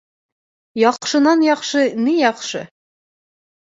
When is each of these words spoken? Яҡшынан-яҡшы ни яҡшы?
Яҡшынан-яҡшы 0.85 1.87
ни 2.09 2.19
яҡшы? 2.25 2.67